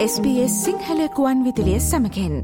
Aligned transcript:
SBS 0.00 0.52
සිංහලකුවන් 0.64 1.40
විදිලිය 1.44 1.80
සමකෙන් 1.80 2.36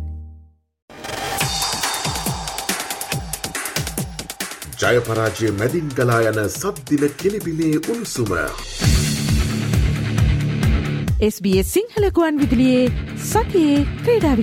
ජයපරාජය 4.83 5.49
මැදින් 5.61 5.89
ගලා 5.97 6.21
යන 6.23 6.42
සද්දින 6.50 7.08
කෙලිබිලේ 7.17 7.73
උණුසුම. 7.83 8.32
SBS 11.30 11.69
සිංහලකුවන් 11.73 12.41
විදිලියේ 12.41 12.87
සතියේ 13.25 13.87
ක්‍රීඩා 14.05 14.37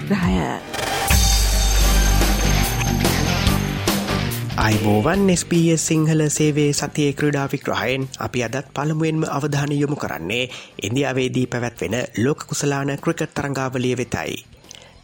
අයිබෝවන් 4.54 5.34
ස්පස් 5.34 5.82
සිංහල 5.82 6.22
සේවේ 6.30 6.70
සතිය 6.72 7.14
ක්‍රඩා 7.14 7.50
වික්‍රහයෙන් 7.50 8.04
අපි 8.20 8.44
අදත් 8.44 8.68
පළමුුවෙන්ම 8.70 9.24
අවධාන 9.28 9.72
යොමු 9.74 9.96
කරන්නේ 9.96 10.50
ඉන්දියාවේදී 10.80 11.48
පැවැත්වෙන 11.48 11.96
ලෝක 12.18 12.46
කුසලාන 12.46 12.91
ක්‍රිකට් 12.98 13.34
තරංගාවලිය 13.34 13.98
වෙතයි. 13.98 14.46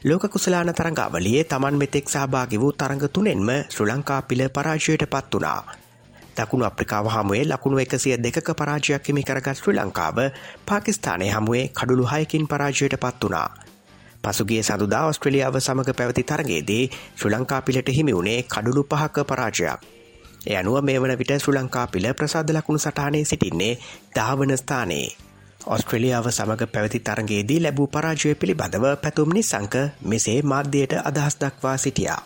ලෝක 0.03 0.29
කුසලාන 0.29 0.69
තරංගාවලියේ 0.71 1.43
තමන් 1.45 1.79
මෙතෙක් 1.81 2.09
සහභාගි 2.09 2.59
වූ 2.59 2.71
තරඟ 2.73 3.09
තුනෙන්ම 3.09 3.49
ශ්‍ර 3.69 3.87
ලංකා 3.87 4.21
පිළ 4.21 4.43
පරාජයට 4.49 5.03
පත් 5.07 5.33
වනා. 5.33 5.63
දකුණු 6.37 6.65
අප්‍රිකාව 6.65 7.09
හමුවේ 7.09 7.43
ලකුණු 7.45 7.79
එකසිය 7.79 8.17
දෙක 8.17 8.37
පරාජයක් 8.53 9.07
හිමි 9.07 9.23
කරගත් 9.23 9.55
ශ්‍රී 9.55 9.77
ලංකාව 9.77 10.17
පාකිස්ානය 10.65 11.27
හමුවේ 11.29 11.65
කඩුළු 11.69 12.05
හයකින් 12.05 12.47
පරාජයට 12.47 12.99
පත් 12.99 13.23
වනා. 13.25 13.49
පසුගේ 14.23 14.63
සඳුදා 14.63 15.03
ඔස්ට්‍රලියාව 15.07 15.55
සමඟ 15.57 15.93
පැවති 15.93 16.23
තරගේදී 16.23 16.83
ශ්‍ර 16.91 17.29
ලංකා 17.31 17.61
පිලට 17.61 17.89
හිමි 17.91 18.13
වුණේ 18.13 18.39
කඩුළු 18.45 18.83
පහක 18.85 19.25
පරාජයක්. 19.25 19.79
එය 20.45 20.55
අනුව 20.55 20.77
මේ 20.81 20.97
වන 20.97 21.15
විට 21.15 21.33
ශ්‍ර 21.35 21.55
ලංකා 21.55 21.85
පිළ 21.87 22.07
ප්‍රසාද 22.13 22.51
ලකුණු 22.51 22.79
සටහනේ 22.79 23.23
සිටින්නේ 23.25 23.73
දාවන 24.15 24.51
ස්ථානයේ. 24.57 25.07
ඔස්ට්‍රලියාව 25.67 26.27
සමඟ 26.29 26.65
පැවති 26.69 26.99
තරගේදී 27.01 27.59
ලැබූ 27.59 27.87
පරාජය 27.89 28.35
පිළිබඳව 28.35 28.85
පැතුම් 28.97 29.31
නිසංක 29.31 29.75
මෙසේ 30.03 30.39
මාධ්‍යයට 30.43 30.93
අදහස් 31.01 31.35
දක්වා 31.37 31.77
සිටියා. 31.77 32.21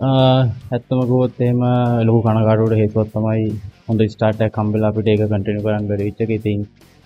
ඇත්තම 0.00 1.00
ගොත් 1.06 1.40
එහෙම 1.40 1.62
ලොකු 2.04 2.20
කනගාටුවට 2.24 2.76
හේතුවත් 2.76 3.12
තමයි 3.12 3.46
හොඳ 3.86 4.00
ස්ටාර්ට් 4.08 4.42
කම්බෙලා 4.52 4.90
අපිට 4.90 5.08
ඒක 5.08 5.22
කන්ටිනියු 5.24 5.62
කරන්න 5.62 5.88
බැරි 5.88 6.06
වෙච්ච 6.06 6.20
එක. 6.20 6.30
ඉතින් 6.32 6.60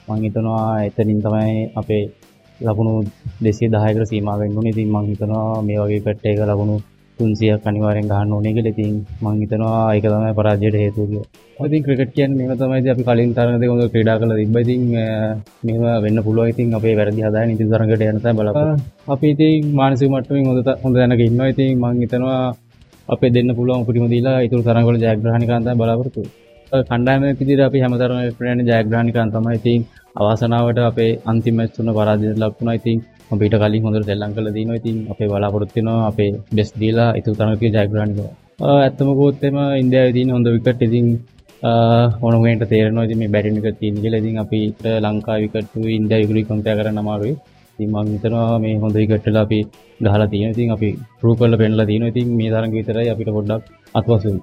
මම 0.09 0.23
හිතනවා 0.23 0.83
එතනින් 0.83 1.21
තමයි 1.21 1.55
අපේ 1.75 2.03
ලකුණු 2.67 2.95
දෙසේ 3.45 3.73
දායකට 3.75 4.11
සීමාවෙන් 4.11 4.55
වුණේ 4.57 4.75
ඉතින් 4.75 4.89
මං 4.95 5.11
හිතනවා 5.11 5.63
මේ 5.67 5.79
වගේ 5.83 6.01
පැට් 6.07 6.27
එක 6.31 6.41
ලකුණු 6.51 6.77
300ක් 7.19 7.69
අනිවාර්යෙන් 7.71 8.09
ගහන්න 8.11 8.35
ඕනේ 8.37 8.53
කියලා 8.57 8.73
ඉතින් 8.75 8.93
මං 9.25 9.37
හිතනවා 9.43 9.79
ඒක 9.95 10.07
තමයි 10.07 10.33
පරාජයට 10.39 10.77
හේතුව 10.83 11.07
කියලා. 11.11 11.29
ඉතින් 11.67 11.83
ක්‍රිකට් 11.87 12.13
කියන්නේ 12.17 12.49
මේව 12.49 12.61
තමයි 12.61 12.91
අපි 12.95 13.05
කලින් 13.09 13.35
තරඟ 13.37 13.59
දෙක 13.63 13.71
හොඳ 13.73 13.85
ක්‍රීඩා 13.95 14.17
කරලා 14.21 14.39
තිබ්බා. 14.41 14.63
ඉතින් 14.65 14.83
මේව 15.67 15.83
වෙන්න 16.05 16.23
පුළුවන්. 16.27 16.51
ඉතින් 16.53 16.77
අපේ 16.79 16.95
වැරදි 16.99 17.27
හදාගෙන 17.27 17.55
ඉතින් 17.57 17.71
තරඟට 17.73 18.05
යන 18.09 18.21
තමයි 18.25 18.37
බලාපොරොත්තු. 18.39 18.85
අපි 19.15 19.27
ඉතින් 19.35 19.73
මානසික 19.81 20.09
මට්ටමින් 20.13 20.47
හොඳ 20.51 20.71
හොඳ 20.85 20.95
දැනක 21.01 21.25
ඉන්නවා. 21.29 21.51
ඉතින් 21.55 21.71
මං 21.83 22.01
හිතනවා 22.05 22.41
අපේ 23.15 23.33
දෙන්න 23.37 23.57
පුළුවන් 23.59 23.83
උපරිම 23.85 24.07
දීලා 24.15 24.39
ඊටු 24.45 24.63
තරඟවල 24.69 25.03
ජයග්‍රහණය 25.05 25.47
කරන්න 25.49 25.65
තමයි 25.67 25.79
බලාපොරොත්තු 25.81 26.21
වෙන්නේ. 26.23 26.50
කණ්ඩායමක් 26.73 27.41
විදිහට 27.41 27.63
අපි 27.67 27.79
හැමතරම 27.83 28.19
ප්‍රයෝජන 28.39 28.61
ජයග්‍රහණය 28.69 29.13
කරන්න 29.15 29.33
තමයි 29.35 29.57
ඉතින් 29.61 29.81
අවාසනාවට 30.21 30.79
අපේ 30.91 31.11
අන්තිම 31.31 31.55
මැච් 31.59 31.71
තුන 31.77 31.91
පරාජයට 31.97 32.39
ලක් 32.43 32.55
වුණා. 32.59 32.77
ඉතින් 32.81 32.99
අපි 33.33 33.43
ඊට 33.47 33.57
කලින් 33.63 33.83
හොඳට 33.87 34.09
සෙල්ලම් 34.11 34.33
කරලා 34.37 34.55
දිනවා. 34.57 34.79
ඉතින් 34.81 34.97
අපේ 35.13 35.29
බලාපොරොත්තු 35.33 35.77
වෙනවා 35.79 36.07
අපේ 36.11 36.31
බෙස්ට් 36.57 36.75
දීලා 36.83 37.11
ඉතුරු 37.19 37.39
තරඟකේ 37.41 37.73
ජයග්‍රහණය 37.77 38.15
කරනවා. 38.15 38.33
ඇත්තම 38.77 39.11
කිව්වොත් 39.11 39.45
එම 39.49 39.57
ඉන්දියාවේ 39.83 40.15
තියෙන 40.17 40.35
හොඳ 40.37 40.49
විකට් 40.57 40.87
ඉතින් 40.89 41.07
ඕන 42.25 42.35
වෙනට 42.45 42.65
තේරෙනවා 42.73 43.07
ඉතින් 43.09 43.21
මේ 43.23 43.33
බැටින් 43.35 43.59
එක 43.61 43.79
තියෙන 43.81 43.97
කියලා. 44.05 44.23
ඉතින් 44.23 44.39
අපිට 44.45 44.85
ලංකාවේ 45.05 45.43
විකට් 45.47 45.75
ඉන්දියාවේ 45.99 46.31
විකට් 46.31 46.51
කම්පෙයාර් 46.51 46.79
කරන්න 46.81 47.03
අමාරුයි. 47.03 47.35
ඉතින් 47.75 47.91
මම 47.95 48.15
හිතනවා 48.15 48.63
මේ 48.65 48.79
හොඳ 48.85 48.95
විකට් 49.03 49.29
වල 49.29 49.43
අපි 49.45 49.61
ගහලා 50.05 50.31
තියෙනවා. 50.33 50.55
ඉතින් 50.57 50.71
අපි 50.77 50.91
ප්‍රූව් 51.21 51.37
කරලා 51.41 51.61
පෙන්නලා 51.63 51.91
තියෙනවා. 51.91 52.15
ඉතින් 52.15 52.33
මේ 52.39 52.51
තරඟ 52.55 52.75
විතරයි 52.79 53.13
අපිට 53.15 53.37
පොඩ්ඩක් 53.37 53.63
අත්වසුයි. 53.99 54.41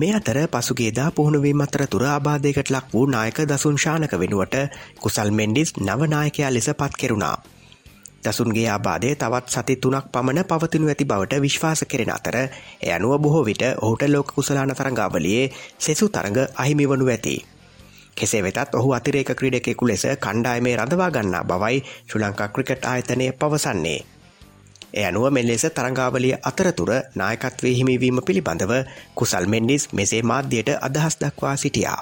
මේ 0.00 0.12
අතර 0.14 0.38
පසුගේදා 0.48 1.10
පුහුණුවීම 1.10 1.60
අතරතුර 1.60 2.04
ආබාධයකට 2.06 2.70
ලක් 2.70 2.86
වූ 2.92 3.06
නායක 3.06 3.38
දසුන් 3.44 3.76
ශානක 3.76 4.12
වෙනුවට 4.14 4.54
කුසල් 4.98 5.30
මෙන්ඩිස් 5.32 5.70
නවනායකයා 5.78 6.50
ලෙස 6.50 6.68
පත් 6.72 6.94
කෙරුණා. 6.96 7.36
දසුන්ගේ 8.22 8.68
ආබාධය 8.68 9.10
තවත් 9.14 9.48
සති 9.54 9.74
තුනක් 9.76 10.06
පමණ 10.10 10.44
පවතිනු 10.44 10.86
ඇති 10.86 11.04
බවට 11.04 11.40
විශ්වාස 11.40 11.82
කෙරෙන 11.86 12.10
අතර 12.10 12.36
එය 12.36 12.90
අනුව 12.90 13.12
බොහෝ 13.18 13.44
විට 13.44 13.64
ඔහුට 13.78 14.02
ලෝක 14.08 14.28
කුසලාන 14.30 14.72
තරංගාවලියේ 14.72 15.50
සෙසු 15.78 16.06
තරඟ 16.08 16.38
අහිමි 16.54 16.86
වනු 16.86 17.06
ඇති. 17.06 17.36
කෙසේ 18.16 18.42
වෙතත් 18.42 18.74
ඔහු 18.74 18.88
අතිරේක 18.92 19.30
ක්‍රීඩකෙකු 19.34 19.84
ලෙස 19.86 20.04
කණ්ඩායමේ 20.18 20.76
රඳවා 20.76 21.10
ගන්නා 21.10 21.44
බවයි 21.44 21.84
ශ්‍රී 22.08 22.22
ලංකා 22.22 22.48
ක්‍රිකට් 22.48 22.84
ආයතනය 22.84 23.26
පවසන්නේ. 23.34 24.00
එය 24.94 25.04
අනුව 25.04 25.26
මෙලෙස 25.30 25.66
තරංගාවලිය 25.76 26.34
අතරතුර 26.50 26.92
නායකත්වය 27.14 27.74
හිමිවීම 27.78 28.18
පිළිබඳව 28.26 28.72
කුසල් 29.14 29.44
මෙන්ඩිස් 29.46 29.92
මෙසේ 29.92 30.22
මාධ්‍යයට 30.22 30.70
අදහස් 30.80 31.14
දක්වා 31.20 31.56
සිටියා. 31.56 32.00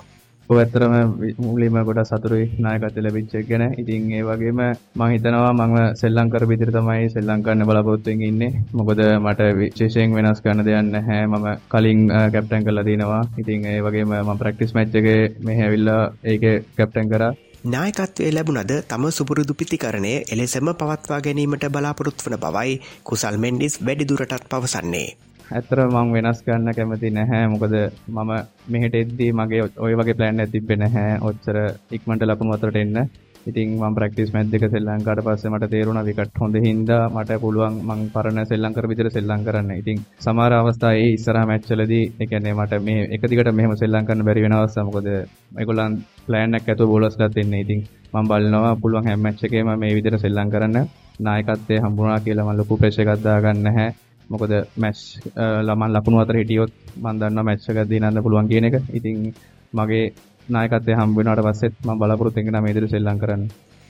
ඇත්තරම 0.51 0.93
මුලිම 1.39 1.75
ගොඩ 1.89 1.99
සතුරුයි 2.11 2.45
නායකත්වය 2.65 3.01
ලැබිච්ච 3.05 3.33
ගැන 3.49 3.65
ඉතින් 3.81 4.05
ඒ 4.13 4.23
වගේම 4.23 4.61
මම 4.97 5.03
හිතනවා 5.13 5.51
මම 5.53 5.75
සෙල්ලම් 6.01 6.31
කර 6.33 6.45
විදිහට 6.51 6.77
තමයි 6.77 7.11
සෙල්ලම් 7.15 7.43
කරන්න 7.45 7.69
බලාපොරොත්තු 7.69 8.11
ඉන්නේ. 8.29 8.53
මොකද 8.73 9.03
මට 9.25 9.41
විශේෂයෙන් 9.59 10.15
වෙනස් 10.17 10.41
කරන්න 10.41 10.65
දෙයක් 10.69 10.87
නැහැ. 10.87 11.27
මම 11.27 11.47
කලින් 11.73 12.01
කැප්ටන් 12.33 12.65
කරලා 12.67 12.87
තිනවා. 12.89 13.23
ඉතින් 13.41 13.67
ඒ 13.67 13.83
වගේම 13.87 14.15
මම 14.15 14.41
ප්‍රැක්ටිස් 14.41 14.75
මැච් 14.75 14.97
එකේ 15.01 15.21
මෙහෙ 15.45 15.63
ඇවිල්ලා 15.67 16.03
ඒකේ 16.25 16.57
කැප්ටන් 16.79 17.13
කරා. 17.13 17.33
නායකත්වය 17.65 18.31
ලැබුණද 18.31 18.73
තම 18.87 19.05
සුපුරුදු 19.11 19.53
පිතිකරණය 19.53 20.13
එලෙසම 20.29 20.69
පවත්වා 20.73 21.19
ගැනීමට 21.21 21.65
බලාපොරොත්තු 21.69 22.23
වන 22.25 22.39
බවයි 22.39 22.77
කුසල් 23.03 23.37
මෙන්ඩිස් 23.37 23.75
වැඩිදුරටත් 23.81 24.47
පවසන්නේ. 24.49 25.09
ඇතර 25.51 25.81
මං 25.85 26.13
වෙනස් 26.13 26.43
කරන්න 26.43 26.71
කැමති 26.73 27.11
නැහැ. 27.11 27.49
මොකද 27.49 27.75
මම 28.09 28.31
මෙහට 28.69 28.95
එද්දී 28.95 29.33
මගේ 29.33 29.63
ඔය 29.77 29.95
වගේ 29.95 30.15
ප්ලෑන් 30.15 30.41
ඇතිබෙ 30.41 30.77
නැහැ. 30.77 31.19
ඔච්චර 31.21 31.57
ඉක්මට 31.91 32.23
ලකුණු 32.25 32.55
අතරට 32.55 32.77
එන්න. 32.77 33.11
ඉතින් 33.47 33.69
මම 33.79 33.95
ප්‍රැක්ටිස් 33.97 34.31
මැච් 34.35 34.49
දෙක 34.53 34.65
සෙල්ලම් 34.75 35.03
කරලා 35.07 35.25
පස්සේ 35.27 35.53
මට 35.53 35.71
තේරුණා 35.75 36.05
විකට් 36.09 36.41
හොඳ 36.43 36.57
හින්දා 36.67 37.03
මට 37.15 37.39
පුළුවන් 37.45 37.75
මං 37.89 38.01
පරණ 38.15 38.49
සෙල්ලම් 38.51 38.73
කර 38.77 38.87
විදිහට 38.91 39.17
සෙල්ලම් 39.17 39.45
කරන්න. 39.47 39.71
ඉතින් 39.81 39.99
සමහර 40.25 40.53
අවස්ථා 40.59 40.93
ඒ 41.03 41.09
ඉස්සරහා 41.17 41.47
මැච් 41.51 41.69
වලදී 41.73 42.05
ඒ 42.21 42.27
කියන්නේ 42.31 42.55
මට 42.59 42.83
මේ 42.89 43.07
එක 43.15 43.23
දිගට 43.31 43.53
මෙහෙම 43.59 43.75
සෙල්ලම් 43.83 44.09
කරන්න 44.09 44.27
බැරි 44.29 44.45
වෙන 44.47 44.57
අවස්ථා 44.59 44.87
මොකද 44.89 45.09
මේගොල්ලන් 45.57 45.95
ප්ලෑන් 46.27 46.59
එකක් 46.59 46.69
ඇතුව 46.71 46.91
බෝලර්ස්ලාත් 46.93 47.39
එන්නේ. 47.43 47.63
ඉතින් 47.65 47.81
මම 48.13 48.27
බලනවා 48.31 48.75
පුළුවන් 48.83 49.09
හැම 49.09 49.21
මැච් 49.27 49.45
එකේම 49.47 49.71
මේ 49.83 49.95
විදිහට 49.99 50.25
සෙල්ලම් 50.25 50.51
කරන්න 50.55 50.79
නායකත්වයේ 51.27 51.83
හම්බුණා 51.85 52.21
කියලා 52.27 52.47
මම 52.47 52.59
ලොකු 52.61 52.81
ප්‍රෙෂර් 52.81 53.03
එකක් 53.05 53.25
දාගන්න 53.27 53.63
නැහැ. 53.67 53.91
මොකද 54.33 54.53
මැච් 54.83 54.99
ළමන් 55.67 55.95
ලකුණු 55.95 56.19
අතර 56.23 56.37
හිටියොත් 56.41 56.73
මම 57.03 57.15
දන්නවා 57.21 57.47
මැච් 57.49 57.69
එකක් 57.71 57.89
දිනන්න 57.93 58.25
පුළුවන් 58.25 58.51
කියන 58.51 58.69
එක. 58.69 58.77
ඉතින් 58.99 59.17
මගේ 59.73 60.05
නායකත්වය 60.49 60.95
හම්බ 60.95 61.19
වෙනාට 61.19 61.43
පස්සෙත් 61.47 61.75
මම 61.81 61.99
බලාපොරොත්තු 61.99 62.41
වෙන 62.41 62.57
මේ 62.57 62.63
විදිහට 62.69 62.93
සෙල්ලම් 62.93 63.19
කරන්න. 63.19 63.45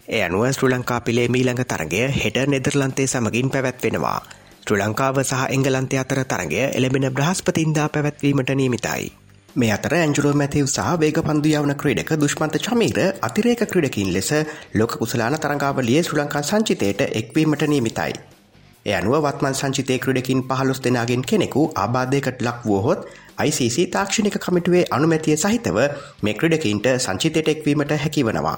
ඒ 0.08 0.22
අනුව 0.22 0.44
ශ්‍රී 0.48 0.70
ලංකා 0.70 1.00
පිලේ 1.02 1.28
මීළඟ 1.28 1.64
තරගය 1.66 2.02
හෙට 2.14 2.38
නෙදර්ලන්තේ 2.46 3.06
සමගින් 3.06 3.50
පැවැත්වෙනවා. 3.50 4.20
ශ්‍රී 4.62 4.80
ලංකාව 4.80 5.20
සහ 5.22 5.42
එංගලන්තය 5.50 5.96
අතර 5.98 6.20
තරගය 6.26 6.62
එළඹෙන 6.70 7.08
බ්‍රහස්පතින්දා 7.12 7.88
පැවැත්වීමට 7.88 8.54
නියමිතයි. 8.54 9.12
මේ 9.56 9.70
අතර 9.72 9.94
ඇන්ජුරෝ 9.94 10.34
මැතිව් 10.34 10.66
සහ 10.68 10.88
වේග 11.00 11.20
පන්දු 11.22 11.52
යවන 11.52 11.74
ක්‍රීඩක 11.74 12.10
දුෂ්මන්ත 12.16 12.58
චමීර 12.60 12.98
අතිරේක 13.22 13.62
ක්‍රඩකින් 13.66 14.10
ලෙස 14.12 14.32
ලෝක 14.74 14.98
කුසලාන 14.98 15.38
තරංගාවලිය 15.38 16.02
ශ්‍රී 16.02 16.20
ලංකා 16.20 16.42
සංචිතයට 16.44 17.06
එක්වීමට 17.12 17.64
නියමිතයි. 17.66 18.37
එය 18.88 18.94
අනුව 18.94 19.16
වත්මන් 19.20 19.54
සංචිතය 19.54 19.96
ක්‍රඩකින් 19.98 20.40
පහලොස් 20.48 20.78
දෙනාගෙන් 20.80 21.22
කෙනෙකු 21.24 21.62
ආබාධයකට 21.76 22.40
ලක් 22.40 22.60
වුවහොත් 22.64 23.00
ICC 23.40 23.76
තාක්ෂණික 23.90 24.38
කමිටුවේ 24.38 24.84
අනුමැතිය 24.90 25.36
සහිතව 25.36 25.78
මේ 26.22 26.34
ක්‍රඩකින්ට 26.34 26.88
සංචිතයට 26.96 27.48
එක්වීමට 27.48 27.92
හැකිවනවා. 27.96 28.56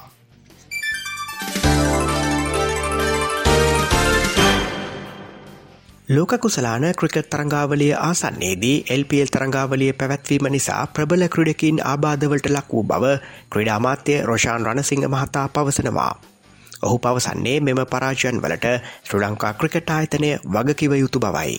ලෝක 6.09 6.33
කුසලාන 6.39 6.87
ක්‍රිකට් 6.95 7.29
තරංගාවලිය 7.29 7.93
ආසන්නේදී 8.01 8.77
LPL 8.93 9.31
තරංගාවලිය 9.31 9.93
පැවැත්වීම 9.95 10.49
නිසා 10.49 10.81
ප්‍රබල 10.89 11.29
ක්‍රඩකින් 11.29 11.79
ආබාධවලට 11.85 12.49
ලක් 12.49 12.69
වූ 12.71 12.83
බව 12.85 13.15
ක්‍රඩාමාත්‍ය 13.51 14.21
රෝෂාන් 14.23 14.67
රණසිංහ 14.67 15.07
මහතා 15.09 15.49
පවසනවා. 15.51 16.30
ඔහු 16.83 16.99
පවසන්නේ 16.99 17.61
මෙම 17.61 17.81
පරාජයන් 17.87 18.39
වලට 18.43 18.69
ශ්‍ර 19.05 19.19
ලංකා 19.23 19.53
ක්‍රිකට් 19.55 19.91
ආයතනය 19.91 20.31
වගකිව 20.47 20.93
යුතු 20.95 21.21
බවයි. 21.21 21.59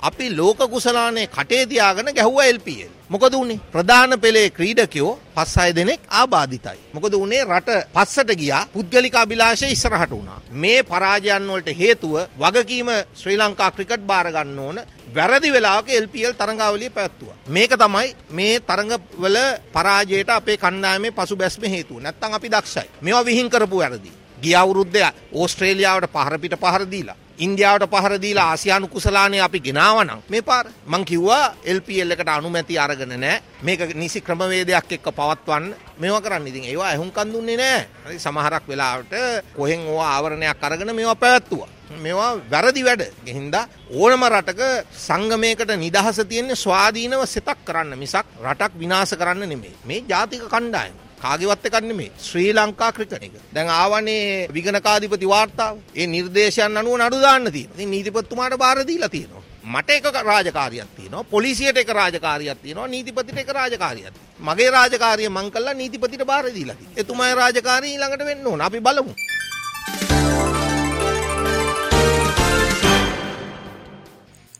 අපි 0.00 0.26
ලෝක 0.30 0.58
කුසලානේ 0.70 1.26
කටේ 1.28 1.66
තියාගෙන 1.66 2.10
ගැහුවා 2.14 2.46
LPL. 2.48 2.90
මොකද 3.08 3.34
උනේ 3.34 3.60
ප්‍රධාන 3.72 4.20
පෙළේ 4.20 4.50
ක්‍රීඩකයෝ 4.50 5.12
පස් 5.34 5.56
හය 5.56 5.74
දෙනෙක් 5.74 6.00
ආබාධිතයි. 6.10 6.78
මොකද 6.92 7.14
උනේ 7.14 7.42
රට 7.44 7.70
පස්සට 7.94 8.30
ගියා 8.34 8.62
පුද්ගලික 8.68 9.14
අභිලාෂය 9.16 9.66
ඉස්සරහට 9.68 10.10
වුණා. 10.10 10.40
මේ 10.52 10.82
පරාජයන් 10.84 11.48
වලට 11.48 11.78
හේතුව 11.80 12.14
වගකීම 12.38 12.90
ශ්‍රී 13.14 13.38
ලංකා 13.38 13.70
ක්‍රිකට් 13.70 14.06
බාර 14.06 14.30
ගන්න 14.30 14.58
ඕන 14.60 14.82
වැරදි 15.14 15.52
වෙලාවක 15.52 15.88
LPL 15.98 16.34
තරඟාවලිය 16.34 16.90
පැවැත්තුවා. 16.90 17.36
මේක 17.48 17.72
තමයි 17.76 18.08
මේ 18.30 18.60
තරඟවල 18.62 19.38
පරාජයට 19.72 20.30
අපේ 20.30 20.56
කණ්ඩායමේ 20.58 21.10
පසුබැස්ම 21.12 21.64
හේතුව. 21.66 21.98
නැත්තම් 22.00 22.32
අපි 22.32 22.48
දක්ෂයි. 22.50 22.90
මේවා 23.00 23.24
විහිං 23.24 23.50
කරපු 23.50 23.78
වැරදි. 23.78 24.12
ගිය 24.44 24.56
අවුරුද්දේ 24.56 25.12
ඕස්ට්‍රේලියාවට 25.34 26.12
පහරපිට 26.14 26.56
පහර 26.62 26.90
දීලා 26.90 27.18
ඉන්දියාවට 27.38 27.90
පහර 27.90 28.14
දීලා 28.22 28.50
ආසියානු 28.50 28.88
කුසලානේ 28.88 29.40
අපි 29.40 29.60
ගෙනාවනම් 29.60 30.22
මේ 30.28 30.42
පාර. 30.42 30.66
මං 30.86 31.04
කිව්වා 31.04 31.54
LPL 31.66 32.10
එකට 32.10 32.28
අනුමැති 32.28 32.78
අරගෙන 32.78 33.08
නැහැ 33.10 33.42
මේක 33.62 33.94
නිසි 33.94 34.20
ක්‍රමවේදයක් 34.20 34.92
එක්ක 34.92 35.08
පවත්වන්න. 35.10 35.74
මේවා 35.98 36.20
කරන්න. 36.20 36.46
ඉතින් 36.46 36.64
ඒවා 36.64 36.88
ඇහුම්කන් 36.88 37.32
දුන්නේ 37.32 37.56
නැහැ 37.56 38.18
සමහරක් 38.18 38.68
වෙලාවට 38.68 39.14
කොහෙන් 39.56 39.80
ඕවා 39.82 40.10
ආවරණයක් 40.10 40.62
අරගෙන 40.62 40.94
මේවා 40.94 41.14
පැවැත්තුවා. 41.16 41.68
මේවා 41.98 42.32
වැරදි 42.50 42.84
වැඩ. 42.84 43.02
හින්දා 43.28 43.68
ඕනම 43.92 44.22
රටක 44.24 44.62
සංගමයකට 44.98 45.74
නිදහස 45.76 46.20
තියෙන්නේ 46.28 46.56
ස්වාධීනව 46.56 47.26
සිතක් 47.26 47.64
කරන්න 47.64 47.98
මිසක් 47.98 48.26
රටක් 48.42 48.78
විනාශ 48.78 49.16
කරන්න 49.16 49.48
නෙමෙයි. 49.48 49.74
මේ 49.84 50.04
ජාතික 50.08 50.46
කණ්ඩායම. 50.46 51.03
කාගෙවත් 51.24 51.66
එකක් 51.68 51.80
නෙමේ 51.90 52.10
ශ්‍රී 52.26 52.50
ලංකා 52.58 52.90
ක්‍රිකට් 52.96 53.24
එක. 53.26 53.34
දැන් 53.54 53.72
ආවනේ 53.78 54.48
විගණකාධිපති 54.56 55.32
වාර්තාව. 55.34 55.80
ඒ 55.96 56.06
නිර්දේශයන් 56.14 56.78
අනුව 56.80 57.00
නඩු 57.00 57.24
දාන්න 57.26 57.52
තියෙනවා. 57.52 57.76
ඉතින් 57.76 57.90
නීතිපතිතුමාට 57.90 58.58
බාර 58.64 58.78
දීලා 58.90 59.12
තියෙනවා. 59.16 59.44
මට 59.64 59.90
එක 59.90 60.06
රාජකාරියක් 60.24 60.88
තියෙනවා 60.96 61.24
පොලිසියට 61.24 61.78
එක 61.78 61.88
රාජකාරියක් 61.88 62.58
තියෙනවා 62.62 62.88
නීතිපතිට 62.88 63.38
එක 63.38 63.52
රාජකාරියක් 63.58 64.14
මගේ 64.40 64.70
රාජකාරිය 64.70 65.28
මං 65.28 65.48
කළා 65.50 65.74
නීතිපතිට 65.74 66.26
බාර 66.26 66.44
දීලා 66.56 66.76
තියෙනවා. 66.76 67.00
එතුමාගේ 67.02 67.40
රාජකාරිය 67.40 67.92
ඊළඟට 67.92 68.26
වෙන්න 68.26 68.46
ඕන. 68.46 68.60
අපි 68.60 68.80
බලමු. 68.80 69.14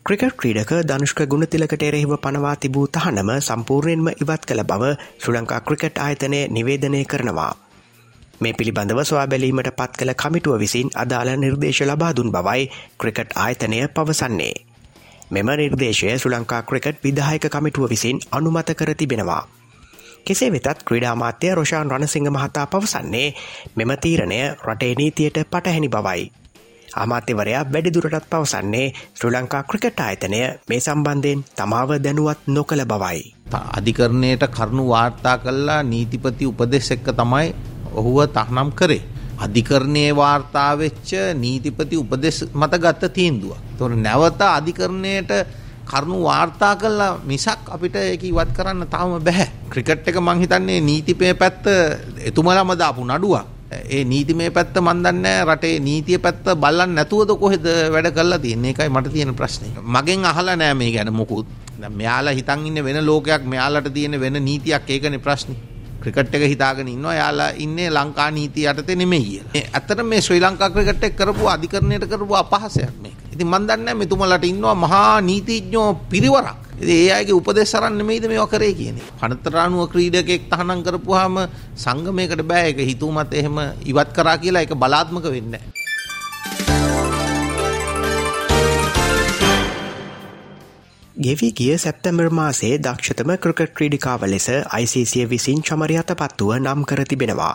ක්‍රිකට් 0.06 0.34
ක්‍රීඩක 0.36 0.72
ධනුෂ්ක 0.84 1.20
ගුණතිලකට 1.24 1.82
එරෙහිව 1.82 2.10
පනවා 2.18 2.56
තිබූ 2.56 2.82
තහනම 2.86 3.30
සම්පූර්ණයෙන්ම 3.38 4.08
ඉවත් 4.14 4.42
කළ 4.42 4.62
බව 4.62 4.90
ශ්‍ර 4.98 5.32
ලංකා 5.32 5.60
ක්‍රිකට් 5.60 5.96
ආයතනය 5.98 6.40
නිවේදනය 6.48 7.00
කරනවා. 7.04 7.52
මේ 8.40 8.52
පිළිබඳව 8.52 9.00
සොයා 9.02 9.24
බැලීමට 9.26 9.70
පත් 9.72 9.96
කළ 9.96 10.12
කමිටුව 10.14 10.58
විසින් 10.58 10.92
අදාළ 10.94 11.30
නිර්දේශ 11.36 11.80
ලබාදුන් 11.84 12.28
බවයි 12.30 12.68
ක්‍රිකට් 12.98 13.32
ආයතනය 13.36 13.80
පවසන්නේ. 13.88 14.54
මෙම 15.30 15.48
නිර්දේශය 15.54 16.12
ශ්‍ර 16.12 16.32
ලංකා 16.32 16.62
ක්‍රිකට් 16.64 17.02
විදායක 17.02 17.48
කමිටුව 17.48 17.88
විසින් 17.88 18.20
අනුමත 18.30 18.70
කර 18.74 18.94
තිබෙනවා. 18.94 19.42
කෙසේ 20.22 20.52
වෙතත් 20.52 20.84
ක්‍රීඩාමාත්‍ය 20.84 21.54
රොෂාන් 21.54 21.90
රණසිංහ 21.90 22.28
මහතා 22.30 22.66
පවසන්නේ 22.68 23.28
මෙම 23.76 23.90
තීරණය 23.98 24.40
රටේ 24.62 24.94
නීතියට 24.94 25.46
පටහැනි 25.46 25.88
බවයි. 25.90 26.43
අමාත්‍යවරයා 26.96 27.64
වැඩිදුරටත් 27.72 28.28
පවසන්නේ 28.30 28.86
ශ්‍ර 29.14 29.30
ලංකා 29.32 29.62
ක්‍රිකට් 29.64 30.00
ආයතනය 30.00 30.40
මේ 30.68 30.80
සම්බන්ධයෙන් 30.80 31.44
තමාව 31.56 31.90
දැනුවත් 32.04 32.46
නොකළ 32.48 32.84
බවයි. 32.84 33.22
අධිකරණයට 33.76 34.44
කරුණු 34.48 34.84
වාර්තා 34.88 35.36
කල්ලා 35.38 35.82
නීතිපති 35.84 36.46
උපදෙස් 36.46 36.90
එක්ක 36.90 37.08
තමයි 37.12 37.48
ඔහුව 37.94 38.18
තහනම් 38.28 38.70
කරේ. 38.72 39.02
අධිකරණයේ 39.38 40.14
වාර්තාවෙච්ච 40.14 41.10
නීතිපති 41.34 41.96
උපදෙස් 41.96 42.38
මත 42.52 42.72
ගත්ත 42.76 43.12
තීන්දුව. 43.12 43.56
තොර 43.78 43.90
නැවත 43.96 44.40
අධිකරණයට 44.50 45.32
කරුණු 45.84 46.24
වාර්තා 46.24 46.76
කල්ලා 46.76 47.18
මිසක් 47.24 47.68
අපිට 47.68 47.96
ඒක 47.96 48.22
ඉවත් 48.24 48.50
කරන්න 48.56 48.86
තාම 48.88 49.18
බැහැ. 49.20 49.48
ක්‍රිකට් 49.70 50.08
එක 50.08 50.16
මංහිතන්නේ 50.18 50.80
නීතිපය 50.80 51.34
පැත්ත 51.34 51.66
එතුමලම 52.20 52.70
දාපු 52.74 53.04
නඩුවක්. 53.04 53.53
ඒ 53.90 54.04
නීතිමය 54.04 54.50
පැත්ත 54.50 54.76
මන් 54.80 55.02
දන්නේ 55.04 55.44
රටේ 55.44 55.80
නීතිය 55.80 56.18
පැත්ත 56.18 56.44
බලන්න 56.62 56.94
නැතුවද 56.98 57.34
කොහෙද 57.42 57.66
වැඩ 57.94 58.08
කරලා 58.16 58.38
තියෙන්නේ 58.38 58.72
ඒකයි 58.72 58.88
මට 58.88 59.12
තියෙන 59.12 59.34
ප්‍රශ්නේ. 59.34 59.70
මගෙන් 59.82 60.24
අහලා 60.24 60.56
නෑ 60.56 60.74
මේ 60.74 60.90
ගැන 60.92 61.12
මොකුත්. 61.12 61.46
දැන් 61.80 61.92
මෙයාලා 61.92 62.34
හිතන් 62.34 62.66
ඉන්නේ 62.66 62.84
වෙන 62.84 63.06
ලෝකයක් 63.06 63.44
මෙයාලට 63.44 63.92
තියෙන 63.94 64.20
වෙන 64.20 64.44
නීතියක් 64.44 64.90
ඒකනේ 64.90 65.18
ප්‍රශ්නේ. 65.18 65.58
ක්‍රිකට් 66.00 66.34
එක 66.34 66.44
හිතාගෙන 66.52 66.88
ඉන්නවා 66.88 67.14
යාලා 67.14 67.50
ඉන්නේ 67.56 67.90
ලංකා 67.90 68.30
නීතිය 68.30 68.68
යටතේ 68.70 68.96
නෙමෙයි 68.96 69.24
කියලා. 69.24 69.64
ඇත්තට 69.72 70.04
මේ 70.04 70.20
ශ්‍රී 70.20 70.40
ලංකා 70.40 70.70
ක්‍රිකට් 70.70 71.04
එක 71.04 71.16
කරපු 71.16 71.48
අධිකරණයට 71.48 72.08
කරපු 72.10 72.34
අපහාසයක් 72.42 72.92
මේක. 73.02 73.16
ඉතින් 73.32 73.48
මන් 73.48 73.68
දන්නේ 73.68 73.94
මෙතුමලට 73.94 74.44
ඉන්නවා 74.44 74.74
මහා 74.74 75.20
නීතිඥයෝ 75.20 75.88
පිරිවරක්. 76.10 76.63
ඉතින් 76.80 76.96
ඒ 76.96 77.12
අයගේ 77.12 77.34
උපදෙස් 77.34 77.74
අරන් 77.74 77.98
නෙමෙයිද 77.98 78.26
මේවා 78.28 78.46
කරේ 78.46 78.74
කියන්නේ. 78.74 79.06
පනතරාණුව 79.20 79.90
ක්‍රීඩකෙක් 79.92 80.50
තහනම් 80.50 80.82
කරපුවාම 80.82 81.36
සංගමයකට 81.76 82.42
බෑ 82.42 82.68
ඒක 82.68 82.78
හිතුවමත් 82.90 83.34
එහෙම 83.34 83.56
ඉවත් 83.84 84.10
කරා 84.12 84.38
කියලා 84.38 84.62
ඒක 84.62 84.74
බලාත්මක 84.74 85.24
වෙන්නේ 85.26 85.60
නැහැ. 85.60 85.84
ගෙවි 91.16 91.48
ගිය 91.52 91.74
සැප්තැම්බර් 91.78 92.28
මාසේ 92.30 92.78
දක්ෂතම 92.78 93.30
ක්‍රිකට් 93.42 93.74
ක්‍රීඩිකාව 93.76 94.24
ලෙස 94.26 94.48
ICCය 94.80 95.28
විසින් 95.30 95.62
චමරියත 95.62 96.10
පත්තුව 96.20 96.56
නම් 96.58 96.82
කර 96.84 97.04
තිබෙනවා. 97.06 97.54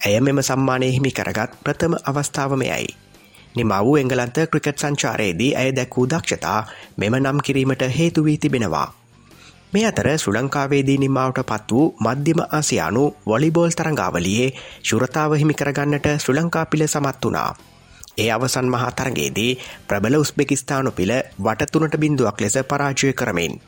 ඇය 0.00 0.20
මෙම 0.20 0.40
සම්මානය 0.42 0.88
හිමි 0.94 1.12
කරගත් 1.12 1.58
ප්‍රථම 1.64 1.94
අවස්ථාවමයයි. 2.04 3.05
නිම 3.56 3.72
වූ 3.80 3.96
එංගලන්ත 3.96 4.38
ක්‍රිකට් 4.50 4.78
සංචාරයේදී 4.78 5.50
ඇය 5.54 5.70
දැක්වූ 5.72 6.06
දක්ෂතා 6.08 6.60
මෙම 6.96 7.14
නම් 7.16 7.38
කිරීමට 7.40 7.82
හේතුවී 7.92 8.38
තිබෙනවා. 8.38 8.88
මේ 9.72 9.86
අතර 9.86 10.08
ශ්‍ර 10.14 10.34
ලංකාවේදී 10.34 10.98
නිමාවට 10.98 11.40
පත් 11.44 11.72
වූ 11.72 11.86
මධ්‍යම 12.00 12.40
ආසියානු 12.48 13.04
වොලිබෝල් 13.26 13.72
තරඟාවලියේ 13.72 14.50
ශුරතාව 14.82 15.32
හිමිකරගන්නට 15.34 16.06
ශ්‍ර 16.14 16.34
ලංකා 16.34 16.66
පිළ 16.66 16.86
සමත් 16.86 17.24
වනා. 17.26 17.50
ඒ 18.18 18.30
අවසන් 18.30 18.68
මහා 18.68 18.90
තරගේදී 18.92 19.52
ප්‍රබල 19.88 20.16
උස්බෙකිස්ථානු 20.16 20.90
පිළ 20.92 21.14
වටතුනට 21.38 21.96
බිඳුවක් 21.98 22.40
ලෙස 22.40 22.56
පරාජය 22.64 23.12
කරමින්. 23.12 23.60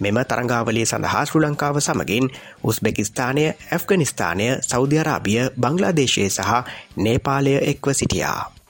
මෙම 0.00 0.18
තරංගාවලිය 0.24 0.86
සඳහා 0.86 1.26
ශ්‍ර 1.26 1.42
ලංකාව 1.42 1.80
සමගින් 1.80 2.26
උස්බෙකිස්ථානය 2.64 3.44
ඇෆ්ගනිස්ථානය 3.48 4.48
සෞධ්‍යරාබිය 4.62 5.44
බංගලාදේශය 5.56 6.30
සහ 6.30 6.50
නේපාලය 6.98 7.54
එක්ව 7.64 7.94
සිටියා. 7.94 8.61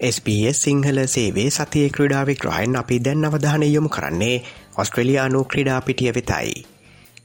SBS 0.00 0.58
සිංහල 0.62 0.98
සේවේ 1.06 1.50
සතිය 1.50 1.88
ක්‍රඩා 1.88 2.26
විග්‍රහයෙන් 2.26 2.76
අපි 2.76 2.96
දැන් 2.98 3.24
අවධානය 3.24 3.66
යොමු 3.66 3.88
කරන්නේ 3.88 4.42
ඔස්ට්‍රලියයානු 4.76 5.44
ක්‍රඩා 5.44 5.80
පිටිය 5.80 6.12
වෙතයි. 6.14 6.66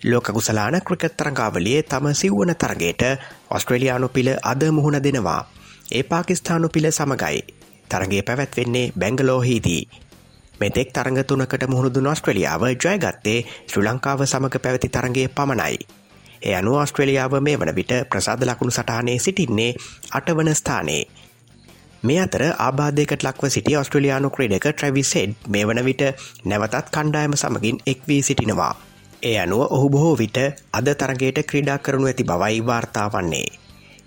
ලෝක 0.04 0.28
කුසලාන 0.34 0.82
ක්‍රිකත් 0.82 1.18
තරඟාවලියේ 1.18 1.84
තම 1.84 2.08
සිව්වන 2.14 2.56
තරගේට 2.56 3.04
ඔස්ට්‍රලියයානු 3.50 4.08
පිළ 4.10 4.30
අද 4.44 4.64
මුහුණ 4.72 5.04
දෙනවා. 5.04 5.42
ඒ 5.92 6.04
පාකිස්ථානු 6.04 6.70
පිළ 6.70 6.92
සමගයි. 6.92 7.44
තරගේ 7.90 8.22
පැවැත්වෙන්නේ 8.22 8.92
බැංගලෝහිදී. 8.96 9.84
මෙතෙක් 10.62 10.94
තරඟ 10.94 11.24
තුනකට 11.24 11.68
මුහුණුදු 11.68 12.00
නොස්ට්‍රලියාව 12.02 12.64
ජයගත්තේ 12.64 13.40
ශ්‍ර 13.68 13.82
ලංකාව 13.82 14.26
සමඟ 14.26 14.60
පැවති 14.60 14.90
තරගේ 14.90 15.28
පමණයි. 15.30 15.99
එය 16.42 16.54
අනු 16.56 16.76
ඔස්ට්‍රලියාව 16.76 17.34
මේ 17.42 17.58
වන 17.58 17.76
විට 17.76 17.94
ප්‍රසාද 18.10 18.44
ලකුණු 18.44 18.72
සටහනේ 18.72 19.18
සිටින්නේ 19.20 19.72
අටවන 20.12 20.56
ස්ථානයේ. 20.56 21.04
මේ 22.04 22.20
අතර 22.20 22.44
ආබාධයකට 22.58 23.24
ලක්ව 23.24 23.50
සිටි 23.50 23.78
ඔස්ට්‍රලයානු 23.78 24.30
ක්‍රඩක 24.30 24.68
ට්‍රවිසෙඩ් 24.70 25.32
මේ 25.48 25.64
වන 25.68 25.82
විට 25.86 26.04
නැවතත් 26.46 26.92
කණ්ඩායම 26.92 27.34
සමගින් 27.36 27.82
එක් 27.86 28.08
වී 28.08 28.22
සිටිනවා. 28.22 28.74
ඒ 29.24 29.40
අනුව 29.40 29.62
ඔහු 29.70 29.90
බොහෝ 29.90 30.18
විට 30.18 30.38
අද 30.74 30.88
තරගේට 30.96 31.40
ක්‍රඩා 31.46 31.78
කරනු 31.80 32.08
ඇති 32.08 32.24
බවයි 32.24 32.66
වාර්තා 32.66 33.08
වන්නේ. 33.10 33.48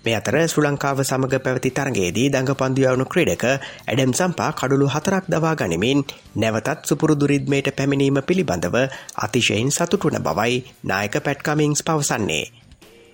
මේ 0.03 0.15
අතර 0.15 0.35
ශ්‍ර 0.43 0.63
ලංකාව 0.63 0.99
සමඟ 1.01 1.35
පැවති 1.39 1.69
තරගේදී 1.71 2.27
දඟ 2.29 2.51
පන්දියවුණු 2.53 3.05
ක්‍රඩක 3.05 3.45
ඇඩම් 3.87 4.11
සම්පා 4.13 4.51
කඩුළු 4.53 4.87
හතරක් 4.89 5.25
දවා 5.27 5.55
ගනිමින් 5.55 6.03
නැවතත් 6.35 6.83
සුපුරුදුරිද්මයට 6.83 7.71
පැමිණීම 7.73 8.19
පිළිබඳව 8.21 8.77
අතිශයෙන් 9.17 9.71
සතුටුන 9.71 10.19
බවයි 10.19 10.63
නායක 10.83 11.15
පැට්කමින්ස් 11.19 11.81
පවසන්නේ. 11.81 12.45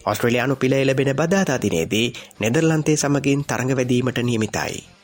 ඔස්ට්‍රලයානු 0.05 0.55
පිළ 0.55 0.73
එලබෙන 0.75 1.11
බදාතා 1.15 1.59
දිනේදී 1.59 2.07
නෙදර්ලන්තේ 2.39 2.97
සමගින් 2.97 3.45
තරඟවැදීමට 3.45 4.19
නියමිතයි. 4.21 4.98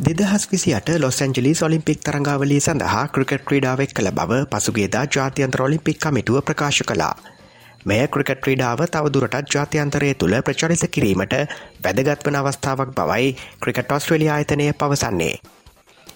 දෙදහස් 0.00 0.44
විසියට 0.48 0.90
ලොස් 0.98 1.18
ඇන්ජලි 1.20 1.50
ඔලිම්පික් 1.62 1.98
තරංගාවලී 2.00 2.60
සඳහා 2.60 3.02
ක්‍රිකට් 3.08 3.42
ක්‍රීඩාවක් 3.44 3.92
කළ 3.92 4.10
බව 4.10 4.38
පසුගේදා 4.46 5.02
ජාතියන්ත්‍ර 5.06 5.62
ඔලිම්පික් 5.62 5.98
කමිටුව 5.98 6.40
ප්‍රකාශ 6.42 6.80
කලා. 6.84 7.12
මෙය 7.86 8.00
ක්‍රිකට් 8.08 8.40
ක්‍රීඩාව 8.40 8.80
තවදුරටත් 8.88 9.52
ජාත්‍යන්තරය 9.54 10.10
තුළ 10.14 10.36
ප්‍රචරිත 10.40 10.84
කිරීමට 10.90 11.36
වැදගත්වන 11.84 12.40
අවස්ථාවක් 12.40 12.96
බවයි 12.96 13.30
ක්‍රිකට් 13.60 13.92
ඔස්ට්‍රලිය 13.92 14.30
ආයතනය 14.30 14.72
පවසන්නේ. 14.74 15.34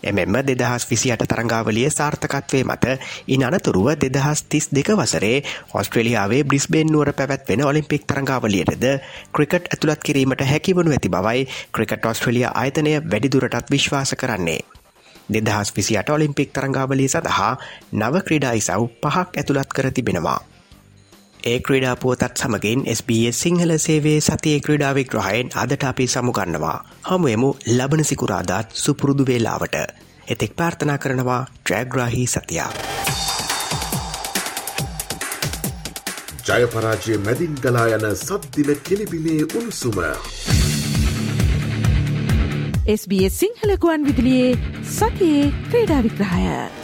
එමෙන්ම 0.04 0.36
දෙදහස් 0.42 0.86
විසියට 0.86 1.24
තරංගාවලිය 1.24 1.88
සාර්ථකත්වය 1.90 2.60
මත 2.64 2.98
ඉන් 3.28 3.44
අනතුරුව 3.44 3.88
දෙදහස් 3.96 4.44
තිස් 4.44 4.68
දෙක 4.70 4.92
වසරේ 4.92 5.42
ඔස්ට්‍රලියාවේ 5.72 6.44
බ්‍රිස්බේන් 6.44 6.88
නුවර 6.88 7.12
පැවැත්වෙන 7.12 7.64
ඔලිම්පික් 7.64 8.06
තරංගාවලියටද 8.06 8.86
ක්‍රිකට් 9.32 9.68
ඇතුළත් 9.68 10.00
කිරීමට 10.00 10.44
හැකිවනු 10.44 10.90
ඇති 10.90 11.08
බවයි 11.10 11.48
ක්‍රිකට් 11.72 12.06
ඔස්ට්‍රලිය 12.06 12.46
ආයතනය 12.46 12.94
වැඩිදුරටත් 13.02 13.70
විශ්වාස 13.70 14.14
කරන්නේ. 14.14 14.60
දෙදහස් 15.28 15.72
විසියට 15.72 16.10
ඔලිම්පික් 16.10 16.52
තරංගාවලී 16.52 17.08
සඳහා 17.08 17.52
නව 17.92 18.14
ක්‍රඩායිසව් 18.22 18.90
පහක් 19.02 19.28
ඇතුළත් 19.34 19.70
කර 19.70 19.90
තිබෙනවා. 19.90 20.40
ඒ 21.44 21.58
ක්‍රඩා 21.60 21.96
පුවතත් 21.96 22.38
සමගින් 22.40 22.82
SBS 22.90 23.38
සිංහල 23.38 23.72
සේවේ 23.78 24.20
සතිය 24.20 24.54
ක්‍රඩාවිග්‍රහයෙන් 24.60 25.50
අදට 25.54 25.82
අපි 25.84 26.06
සමුගන්නවා. 26.06 26.76
හමුවමු 27.08 27.50
ලබන 27.68 28.02
සිකුරාදාත් 28.04 28.70
සුපුරුදු 28.74 29.26
වේලාවට. 29.26 29.76
එතෙක් 30.28 30.54
ප්‍රාර්ථනා 30.56 30.96
කරනවා 30.98 31.42
ජයග්‍රාහි 31.70 32.24
සතියා. 32.26 32.70
ජයපරාජය 36.48 37.18
මැදින් 37.18 37.60
ගලා 37.62 37.84
යන 37.88 38.08
සද්දිල 38.16 38.72
කෙලිබිලේ 38.82 39.42
උණුසුම. 39.50 40.00
SBS 42.90 43.38
සිංහලකුවන් 43.38 44.08
විදිලියේ 44.08 44.58
සතියේ 44.94 45.52
ක්‍රීඩා 45.68 46.02
විග්‍රහය. 46.02 46.83